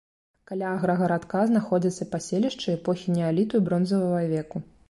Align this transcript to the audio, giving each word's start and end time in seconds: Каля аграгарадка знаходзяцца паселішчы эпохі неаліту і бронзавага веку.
Каля 0.51 0.71
аграгарадка 0.77 1.43
знаходзяцца 1.51 2.09
паселішчы 2.15 2.67
эпохі 2.81 3.07
неаліту 3.19 3.55
і 3.61 3.65
бронзавага 3.69 4.27
веку. 4.37 4.69